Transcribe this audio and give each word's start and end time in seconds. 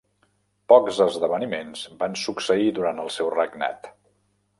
Pocs 0.71 1.01
esdeveniments 1.05 1.83
van 1.99 2.17
succeir 2.21 2.71
durant 2.79 3.03
el 3.05 3.13
seu 3.17 3.31
regnat. 3.35 3.91